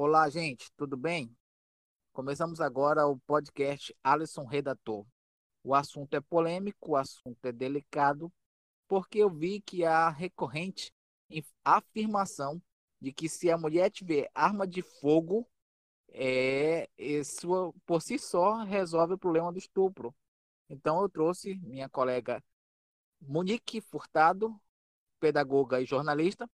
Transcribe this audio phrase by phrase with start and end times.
[0.00, 1.36] Olá, gente, tudo bem?
[2.12, 5.04] Começamos agora o podcast Alisson Redator.
[5.60, 8.32] O assunto é polêmico, o assunto é delicado,
[8.86, 10.92] porque eu vi que há recorrente
[11.64, 12.62] afirmação
[13.00, 15.44] de que se a mulher tiver arma de fogo,
[16.10, 20.14] é, isso por si só resolve o problema do estupro.
[20.68, 22.40] Então eu trouxe minha colega
[23.20, 24.56] Monique Furtado,
[25.18, 26.48] pedagoga e jornalista,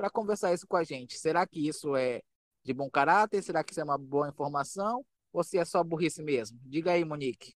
[0.00, 1.18] para conversar isso com a gente.
[1.18, 2.22] Será que isso é
[2.64, 3.42] de bom caráter?
[3.42, 5.04] Será que isso é uma boa informação?
[5.30, 6.58] Ou se é só burrice mesmo?
[6.64, 7.52] Diga aí, Monique.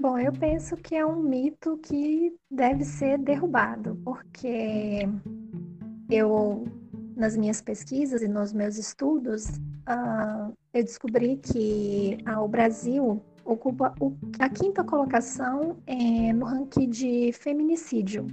[0.00, 5.02] Bom, eu penso que é um mito que deve ser derrubado, porque
[6.10, 6.64] eu,
[7.16, 13.94] nas minhas pesquisas e nos meus estudos, uh, eu descobri que uh, o Brasil ocupa
[13.98, 18.26] o, a quinta colocação é, no ranking de feminicídio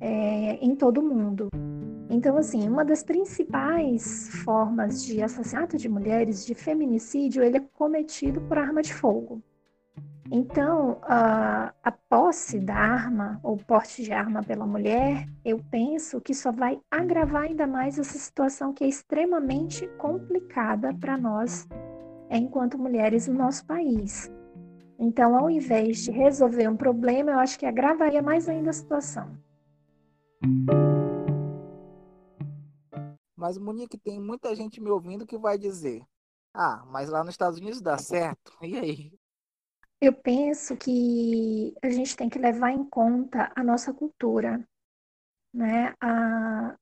[0.00, 1.48] é, em todo o mundo.
[2.10, 8.40] Então, assim, uma das principais formas de assassinato de mulheres, de feminicídio, ele é cometido
[8.42, 9.42] por arma de fogo.
[10.34, 16.34] Então, a, a posse da arma, ou porte de arma pela mulher, eu penso que
[16.34, 21.68] só vai agravar ainda mais essa situação que é extremamente complicada para nós,
[22.30, 24.32] enquanto mulheres no nosso país.
[24.98, 29.36] Então, ao invés de resolver um problema, eu acho que agravaria mais ainda a situação.
[33.36, 36.02] Mas, Monique, tem muita gente me ouvindo que vai dizer:
[36.54, 38.50] Ah, mas lá nos Estados Unidos dá certo.
[38.62, 39.21] E aí?
[40.02, 44.60] Eu penso que a gente tem que levar em conta a nossa cultura,
[45.54, 45.94] né?
[46.00, 46.74] A,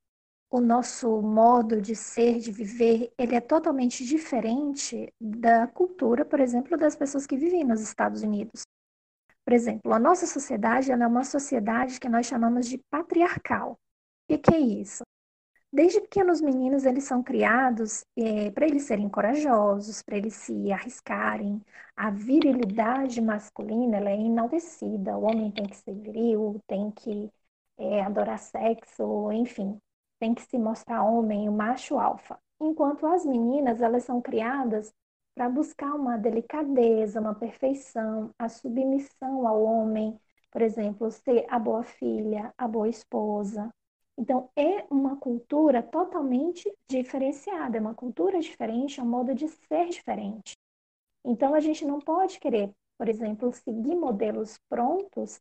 [0.50, 6.78] o nosso modo de ser, de viver, ele é totalmente diferente da cultura, por exemplo,
[6.78, 8.62] das pessoas que vivem nos Estados Unidos.
[9.44, 13.72] Por exemplo, a nossa sociedade é uma sociedade que nós chamamos de patriarcal.
[13.72, 13.76] O
[14.28, 15.02] que, que é isso?
[15.72, 21.62] Desde pequenos meninos, eles são criados é, para eles serem corajosos, para eles se arriscarem.
[21.96, 25.16] A virilidade masculina ela é enaltecida.
[25.16, 27.30] O homem tem que ser viril, tem que
[27.78, 29.78] é, adorar sexo, enfim,
[30.18, 32.38] tem que se mostrar homem, o macho alfa.
[32.60, 34.92] Enquanto as meninas, elas são criadas
[35.34, 40.18] para buscar uma delicadeza, uma perfeição, a submissão ao homem,
[40.50, 43.70] por exemplo, ser a boa filha, a boa esposa,
[44.20, 49.88] então, é uma cultura totalmente diferenciada, é uma cultura diferente, é um modo de ser
[49.88, 50.58] diferente.
[51.24, 55.40] Então, a gente não pode querer, por exemplo, seguir modelos prontos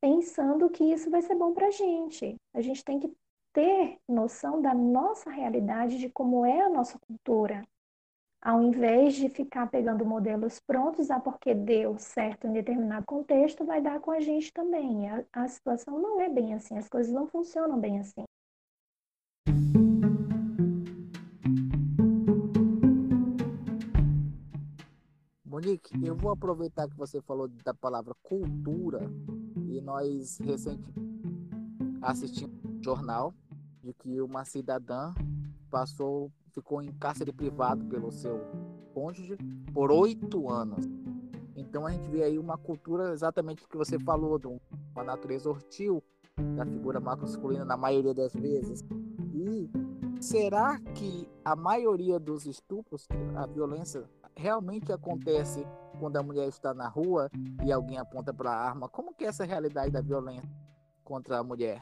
[0.00, 2.34] pensando que isso vai ser bom para a gente.
[2.52, 3.16] A gente tem que
[3.52, 7.62] ter noção da nossa realidade, de como é a nossa cultura
[8.40, 13.80] ao invés de ficar pegando modelos prontos, ah, porque deu certo em determinado contexto, vai
[13.80, 15.08] dar com a gente também.
[15.08, 18.24] A, a situação não é bem assim, as coisas não funcionam bem assim.
[25.44, 29.00] Monique, eu vou aproveitar que você falou da palavra cultura
[29.68, 30.84] e nós recente
[32.02, 33.34] assistimos um jornal
[33.82, 35.14] de que uma cidadã
[35.70, 38.40] passou ficou em cárcere privado pelo seu
[38.94, 39.36] cônjuge
[39.74, 40.86] por oito anos.
[41.54, 45.50] Então a gente vê aí uma cultura exatamente o que você falou, de uma natureza
[45.50, 46.02] hostil
[46.56, 48.82] da figura masculina na maioria das vezes.
[49.34, 49.70] E
[50.18, 55.66] será que a maioria dos estupros, a violência realmente acontece
[55.98, 57.30] quando a mulher está na rua
[57.64, 58.88] e alguém aponta para a arma?
[58.88, 60.48] Como que é essa realidade da violência
[61.04, 61.80] contra a mulher?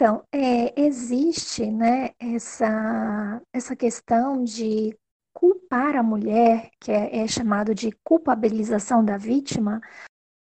[0.00, 4.96] Então, é, existe né, essa, essa questão de
[5.30, 9.78] culpar a mulher, que é, é chamado de culpabilização da vítima,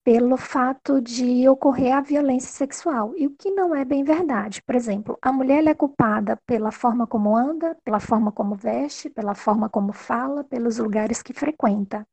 [0.03, 4.59] pelo fato de ocorrer a violência sexual, e o que não é bem verdade.
[4.63, 9.35] Por exemplo, a mulher é culpada pela forma como anda, pela forma como veste, pela
[9.35, 12.07] forma como fala, pelos lugares que frequenta.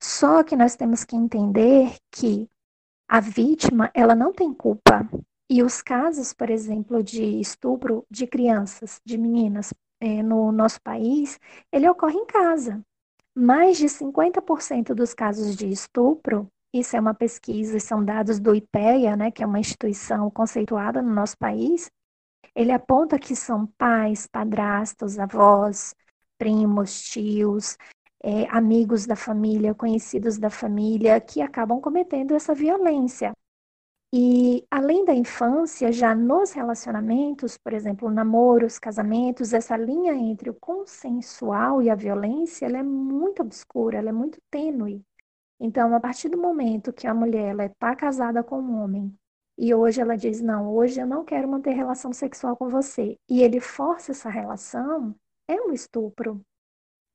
[0.00, 2.50] Só que nós temos que entender que
[3.06, 5.08] a vítima, ela não tem culpa
[5.48, 11.38] e os casos, por exemplo, de estupro de crianças, de meninas é, no nosso país,
[11.72, 12.82] ele ocorre em casa.
[13.36, 19.16] Mais de 50% dos casos de estupro, isso é uma pesquisa, são dados do IPEA,
[19.16, 21.90] né, que é uma instituição conceituada no nosso país,
[22.54, 25.94] ele aponta que são pais, padrastos, avós,
[26.38, 27.76] primos, tios,
[28.22, 33.32] é, amigos da família, conhecidos da família, que acabam cometendo essa violência.
[34.16, 40.54] E além da infância, já nos relacionamentos, por exemplo, namoros, casamentos, essa linha entre o
[40.54, 45.02] consensual e a violência, ela é muito obscura, ela é muito tênue.
[45.58, 49.12] Então, a partir do momento que a mulher está casada com um homem
[49.58, 53.42] e hoje ela diz: Não, hoje eu não quero manter relação sexual com você, e
[53.42, 55.12] ele força essa relação,
[55.48, 56.40] é um estupro.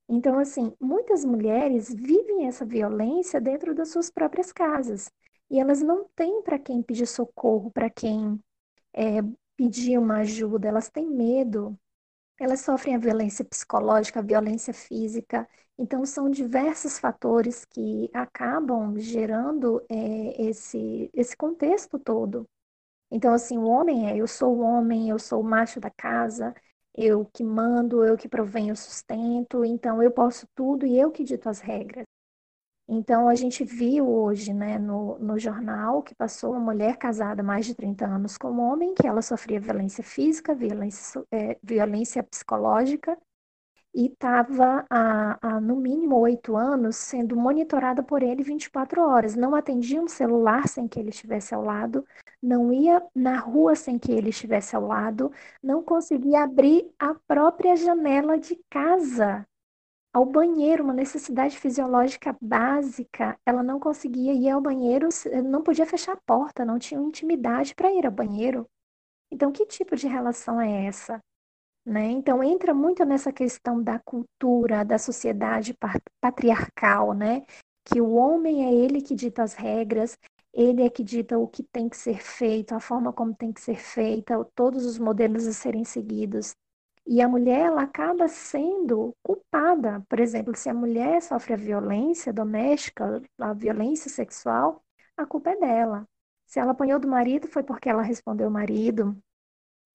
[0.10, 5.10] Então, assim, muitas mulheres vivem essa violência dentro das suas próprias casas.
[5.50, 8.40] E elas não têm para quem pedir socorro, para quem
[8.94, 9.22] é,
[9.58, 11.78] pedir uma ajuda, elas têm medo.
[12.40, 15.48] Elas sofrem a violência psicológica, a violência física.
[15.78, 22.48] Então, são diversos fatores que acabam gerando é, esse, esse contexto todo.
[23.12, 26.54] Então, assim, o homem é: eu sou o homem, eu sou o macho da casa,
[26.96, 31.24] eu que mando, eu que provenho o sustento, então eu posso tudo e eu que
[31.24, 32.06] dito as regras.
[32.92, 37.46] Então, a gente viu hoje né, no, no jornal que passou uma mulher casada há
[37.46, 42.24] mais de 30 anos com um homem, que ela sofria violência física, violência, é, violência
[42.24, 43.16] psicológica,
[43.94, 49.36] e estava há, no mínimo oito anos sendo monitorada por ele 24 horas.
[49.36, 52.04] Não atendia um celular sem que ele estivesse ao lado,
[52.42, 55.32] não ia na rua sem que ele estivesse ao lado,
[55.62, 59.46] não conseguia abrir a própria janela de casa.
[60.12, 65.08] Ao banheiro, uma necessidade fisiológica básica, ela não conseguia ir ao banheiro,
[65.46, 68.68] não podia fechar a porta, não tinha intimidade para ir ao banheiro.
[69.32, 71.22] Então, que tipo de relação é essa?
[71.86, 72.08] Né?
[72.08, 75.76] Então, entra muito nessa questão da cultura, da sociedade
[76.20, 77.46] patriarcal, né?
[77.86, 80.18] que o homem é ele que dita as regras,
[80.54, 83.62] ele é que dita o que tem que ser feito, a forma como tem que
[83.62, 86.56] ser feita, todos os modelos a serem seguidos.
[87.12, 90.06] E a mulher, ela acaba sendo culpada.
[90.08, 94.84] Por exemplo, se a mulher sofre a violência doméstica, a violência sexual,
[95.18, 96.08] a culpa é dela.
[96.46, 99.18] Se ela apanhou do marido, foi porque ela respondeu o marido.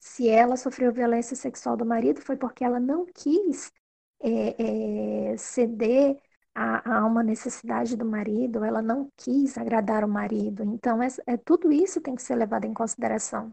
[0.00, 3.72] Se ela sofreu violência sexual do marido, foi porque ela não quis
[4.20, 6.18] é, é, ceder
[6.52, 10.64] a, a, uma necessidade do marido, ela não quis agradar o marido.
[10.64, 13.52] Então, é, é tudo isso tem que ser levado em consideração.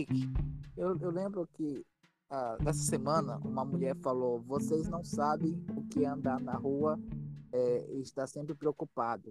[0.00, 0.32] Monique,
[0.76, 1.84] eu, eu lembro que
[2.30, 6.98] ah, nessa semana, uma mulher falou: vocês não sabem o que é andar na rua
[7.52, 9.30] é, e está sempre preocupado,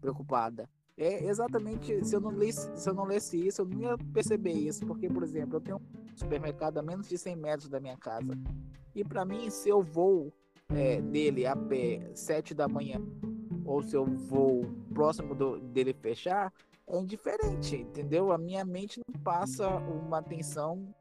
[0.00, 0.68] preocupada.
[0.96, 4.52] É exatamente, se eu não lesse, se eu não lesse isso, eu não ia perceber
[4.52, 7.98] isso, porque, por exemplo, eu tenho um supermercado a menos de 100 metros da minha
[7.98, 8.32] casa.
[8.94, 10.32] E para mim, se eu vou
[10.70, 12.98] é, dele a pé 7 da manhã,
[13.66, 14.64] ou se eu vou
[14.94, 16.50] próximo do, dele fechar,
[16.88, 18.32] é indiferente, entendeu?
[18.32, 20.94] A minha mente não passa uma atenção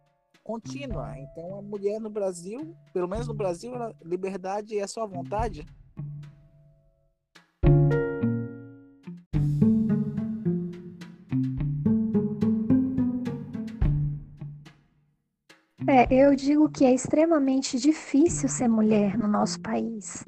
[0.43, 1.17] contínua.
[1.17, 3.71] Então a mulher no Brasil, pelo menos no Brasil,
[4.03, 5.65] liberdade é só vontade.
[15.87, 20.25] É, eu digo que é extremamente difícil ser mulher no nosso país.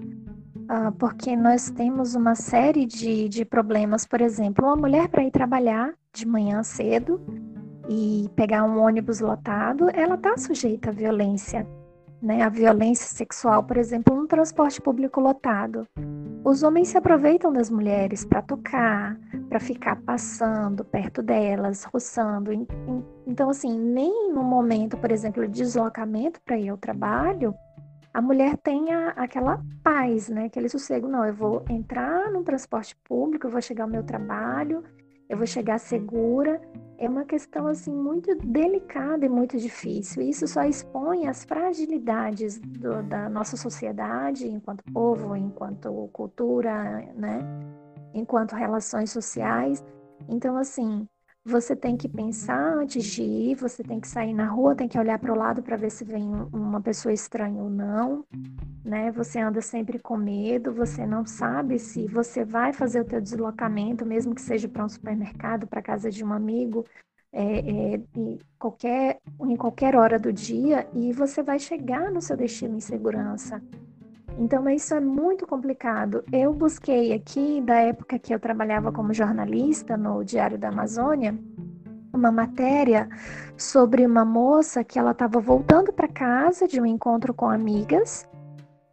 [0.70, 4.06] Uh, porque nós temos uma série de, de problemas.
[4.06, 7.22] Por exemplo, uma mulher para ir trabalhar de manhã cedo,
[7.88, 11.66] e pegar um ônibus lotado, ela está sujeita à violência,
[12.22, 12.42] né?
[12.42, 15.88] A violência sexual, por exemplo, no transporte público lotado.
[16.44, 19.18] Os homens se aproveitam das mulheres para tocar,
[19.50, 22.52] para ficar passando perto delas, roçando.
[23.26, 27.54] Então, assim, nem no momento, por exemplo, de deslocamento para ir ao trabalho,
[28.18, 30.46] a mulher tenha aquela paz, né?
[30.46, 31.08] Aquele sossego.
[31.08, 34.84] Não, eu vou entrar no transporte público, eu vou chegar ao meu trabalho,
[35.30, 36.60] eu vou chegar segura.
[36.98, 40.24] É uma questão assim muito delicada e muito difícil.
[40.24, 47.42] Isso só expõe as fragilidades do, da nossa sociedade, enquanto povo, enquanto cultura, né?
[48.16, 49.86] Enquanto relações sociais.
[50.28, 51.08] Então, assim,
[51.48, 55.00] você tem que pensar antes de ir, você tem que sair na rua, tem que
[55.00, 58.26] olhar para o lado para ver se vem uma pessoa estranha ou não,
[58.84, 59.12] né?
[59.12, 64.06] Você anda sempre com medo, você não sabe se você vai fazer o teu deslocamento,
[64.06, 66.86] mesmo que seja para um supermercado, para casa de um amigo,
[67.32, 72.36] é, é, em, qualquer, em qualquer hora do dia, e você vai chegar no seu
[72.36, 73.62] destino em segurança.
[74.38, 76.24] Então, isso é muito complicado.
[76.32, 81.38] Eu busquei aqui, da época que eu trabalhava como jornalista no Diário da Amazônia,
[82.14, 83.10] uma matéria
[83.58, 88.28] sobre uma moça que ela estava voltando para casa de um encontro com amigas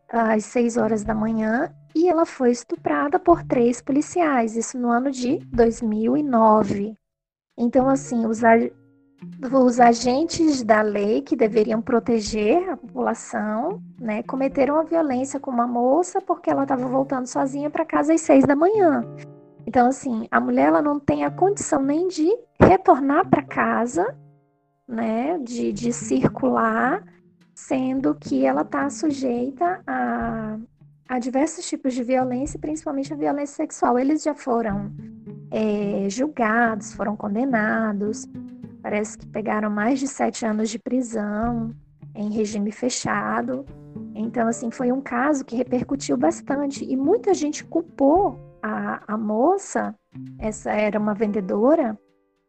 [0.08, 5.10] às seis horas da manhã e ela foi estuprada por três policiais, isso no ano
[5.10, 6.96] de 2009.
[7.56, 8.40] Então, assim, os,
[9.52, 15.66] os agentes da lei que deveriam proteger a população, né, cometeram a violência com uma
[15.66, 19.04] moça porque ela estava voltando sozinha para casa às seis da manhã.
[19.66, 24.16] Então, assim, a mulher ela não tem a condição nem de retornar para casa,
[24.86, 27.02] né, de, de circular,
[27.54, 30.58] sendo que ela está sujeita a,
[31.08, 33.98] a diversos tipos de violência, principalmente a violência sexual.
[33.98, 34.92] Eles já foram
[35.50, 38.28] é, julgados, foram condenados,
[38.84, 41.74] parece que pegaram mais de sete anos de prisão
[42.14, 43.64] em regime fechado.
[44.14, 49.98] Então, assim, foi um caso que repercutiu bastante e muita gente culpou a, a moça,
[50.38, 51.98] essa era uma vendedora,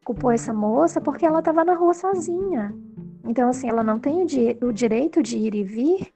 [0.04, 2.70] culpou essa moça porque ela estava na rua sozinha.
[3.24, 6.14] Então, assim, ela não tem o, di o direito de ir e vir.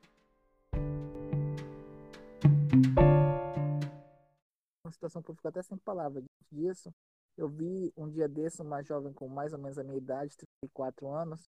[4.84, 6.22] Uma situação que eu fico até sem palavras
[6.52, 6.92] disso.
[7.40, 11.08] Eu vi um dia desse uma jovem com mais ou menos a minha idade, 34
[11.08, 11.48] anos.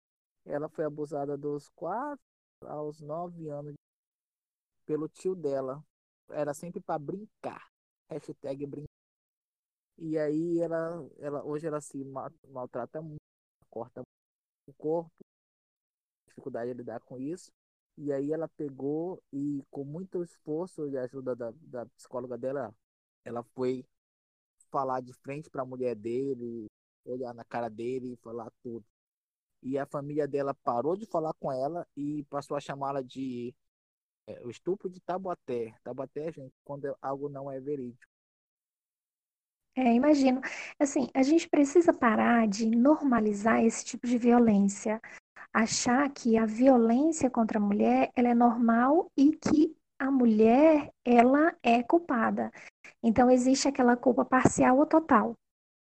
[0.44, 2.20] Ela foi abusada dos 4
[2.62, 3.76] aos 9 anos
[4.84, 5.86] pelo tio dela.
[6.32, 7.70] Era sempre para brincar
[8.10, 8.90] hashtag brincar.
[10.00, 12.04] E aí ela, ela hoje ela se
[12.48, 13.22] maltrata muito,
[13.70, 14.02] corta
[14.68, 15.12] o corpo,
[16.28, 17.52] dificuldade de lidar com isso.
[17.96, 22.74] E aí ela pegou e com muito esforço e ajuda da, da psicóloga dela,
[23.24, 23.86] ela foi
[24.72, 26.68] falar de frente para a mulher dele,
[27.06, 28.86] olhar na cara dele e falar tudo.
[29.62, 33.54] E a família dela parou de falar com ela e passou a chamá-la de
[34.28, 35.74] é, o estupro de Tabaté.
[35.84, 38.06] Tabaté, gente, quando algo não é verídico.
[39.78, 40.42] É, imagino.
[40.80, 45.02] Assim, a gente precisa parar de normalizar esse tipo de violência.
[45.54, 51.56] Achar que a violência contra a mulher, ela é normal e que a mulher, ela
[51.62, 52.52] é culpada.
[53.04, 55.36] Então, existe aquela culpa parcial ou total,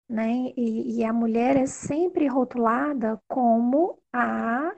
[0.08, 0.52] né?
[0.56, 4.74] E, e a mulher é sempre rotulada como a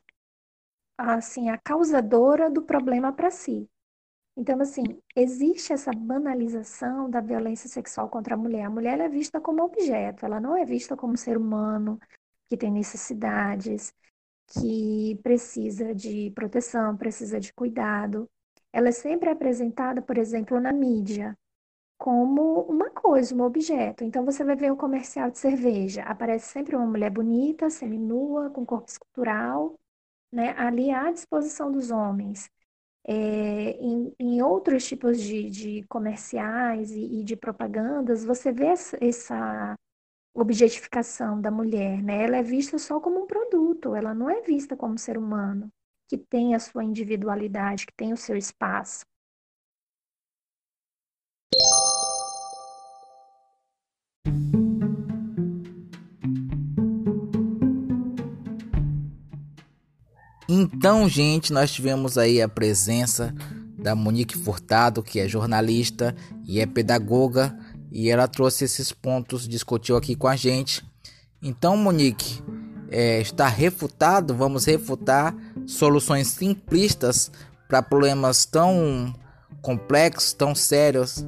[0.99, 3.69] assim, a causadora do problema para si.
[4.37, 4.83] Então, assim,
[5.15, 8.65] existe essa banalização da violência sexual contra a mulher.
[8.65, 11.99] A mulher é vista como objeto, ela não é vista como ser humano
[12.49, 13.93] que tem necessidades,
[14.49, 18.29] que precisa de proteção, precisa de cuidado.
[18.73, 21.37] Ela é sempre apresentada, por exemplo, na mídia,
[21.99, 24.05] como uma coisa, um objeto.
[24.05, 28.65] Então, você vai ver o comercial de cerveja, aparece sempre uma mulher bonita, seminua, com
[28.67, 29.79] corpo escultural,
[30.33, 32.51] né, ali à disposição dos homens.
[33.09, 38.99] É, em, em, outros tipos de, de comerciais e, e, de propagandas, você vê essa,
[39.01, 39.77] essa,
[40.37, 42.25] objetificação da mulher, né?
[42.25, 45.71] Ela é vista só como um produto, ela não é vista como ser humano,
[46.09, 49.05] que tem a sua individualidade, que tem o seu espaço.
[60.49, 63.35] Então, gente, nós tivemos aí a presença
[63.77, 67.57] da Monique Furtado, que é jornalista e é pedagoga,
[67.91, 70.85] e ela trouxe esses pontos, discutiu aqui com a gente.
[71.43, 72.43] Então, Monique,
[72.91, 75.35] é, está refutado, vamos refutar
[75.67, 77.31] soluções simplistas
[77.69, 79.15] para problemas tão
[79.61, 81.25] complexos, tão sérios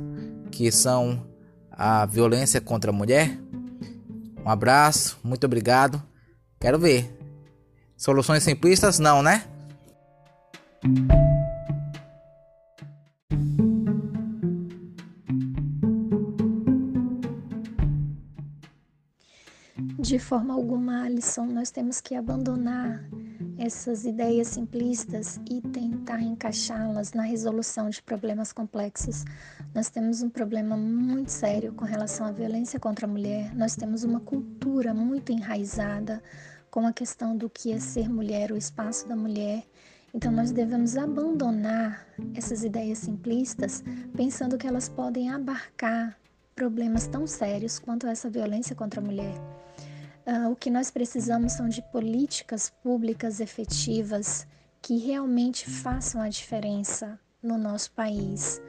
[0.51, 1.27] que são
[1.73, 3.39] a violência contra a mulher.
[4.45, 6.03] Um abraço, muito obrigado.
[6.61, 7.18] Quero ver.
[7.99, 9.43] Soluções simplistas, não, né?
[19.99, 23.05] De forma alguma, Alisson, nós temos que abandonar
[23.59, 29.25] essas ideias simplistas e tentar encaixá-las na resolução de problemas complexos.
[29.75, 34.05] Nós temos um problema muito sério com relação à violência contra a mulher, nós temos
[34.05, 36.23] uma cultura muito enraizada
[36.71, 39.65] com a questão do que é ser mulher, o espaço da mulher.
[40.15, 43.85] Então, nós devemos abandonar essas ideias simplistas,
[44.17, 46.19] pensando que elas podem abarcar
[46.55, 49.35] problemas tão sérios quanto essa violência contra a mulher.
[50.27, 54.47] Uh, o que nós precisamos são de políticas públicas efetivas
[54.83, 58.61] que realmente façam a diferença no nosso país.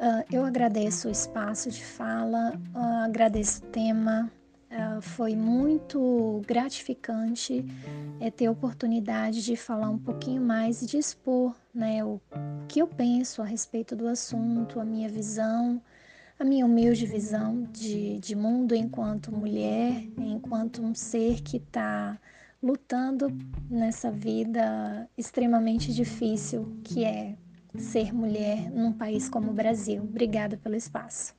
[0.00, 4.30] Uh, eu agradeço o espaço de fala, uh, agradeço o tema,
[4.70, 7.64] Uh, foi muito gratificante
[8.20, 12.20] é, ter a oportunidade de falar um pouquinho mais e de expor né, o
[12.68, 15.80] que eu penso a respeito do assunto, a minha visão,
[16.38, 22.18] a minha humilde visão de, de mundo enquanto mulher, enquanto um ser que está
[22.62, 23.28] lutando
[23.70, 27.36] nessa vida extremamente difícil que é
[27.76, 30.02] ser mulher num país como o Brasil.
[30.02, 31.37] Obrigada pelo espaço.